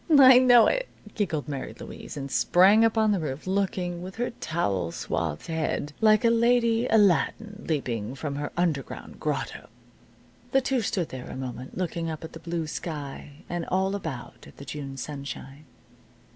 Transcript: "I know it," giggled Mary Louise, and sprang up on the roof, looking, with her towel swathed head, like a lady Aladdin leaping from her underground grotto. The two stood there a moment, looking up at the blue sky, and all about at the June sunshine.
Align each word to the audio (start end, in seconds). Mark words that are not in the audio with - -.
"I 0.17 0.39
know 0.39 0.65
it," 0.65 0.87
giggled 1.13 1.47
Mary 1.47 1.75
Louise, 1.79 2.17
and 2.17 2.31
sprang 2.31 2.83
up 2.83 2.97
on 2.97 3.11
the 3.11 3.19
roof, 3.19 3.45
looking, 3.45 4.01
with 4.01 4.15
her 4.15 4.31
towel 4.31 4.91
swathed 4.91 5.45
head, 5.45 5.93
like 6.01 6.25
a 6.25 6.31
lady 6.31 6.87
Aladdin 6.87 7.63
leaping 7.69 8.15
from 8.15 8.37
her 8.37 8.51
underground 8.57 9.19
grotto. 9.19 9.69
The 10.53 10.61
two 10.61 10.81
stood 10.81 11.09
there 11.09 11.29
a 11.29 11.35
moment, 11.35 11.77
looking 11.77 12.09
up 12.09 12.23
at 12.23 12.33
the 12.33 12.39
blue 12.39 12.65
sky, 12.65 13.43
and 13.47 13.63
all 13.67 13.93
about 13.93 14.47
at 14.47 14.57
the 14.57 14.65
June 14.65 14.97
sunshine. 14.97 15.65